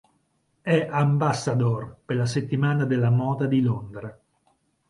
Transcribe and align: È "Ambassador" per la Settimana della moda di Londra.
È 0.61 0.87
"Ambassador" 0.89 1.95
per 2.03 2.15
la 2.15 2.25
Settimana 2.25 2.85
della 2.85 3.11
moda 3.11 3.45
di 3.45 3.61
Londra. 3.61 4.19